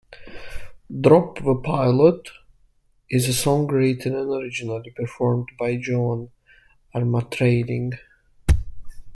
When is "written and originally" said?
3.67-4.89